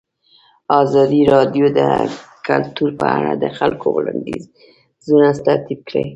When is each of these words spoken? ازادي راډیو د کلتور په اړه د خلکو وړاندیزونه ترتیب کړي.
ازادي 0.81 1.21
راډیو 1.33 1.65
د 1.79 1.79
کلتور 2.47 2.89
په 2.99 3.07
اړه 3.17 3.31
د 3.43 3.45
خلکو 3.57 3.85
وړاندیزونه 3.97 5.27
ترتیب 5.47 5.79
کړي. 5.89 6.05